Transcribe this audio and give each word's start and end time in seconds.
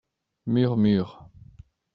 Murmures. 0.47 1.15